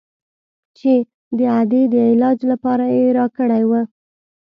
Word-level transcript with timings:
چې 0.77 0.93
د 1.37 1.39
ادې 1.59 1.81
د 1.93 1.95
علاج 2.09 2.39
لپاره 2.51 2.85
يې 2.95 3.03
راكړى 3.17 3.63
و. 3.69 3.71